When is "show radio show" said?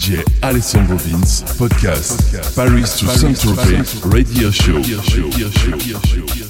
4.50-6.49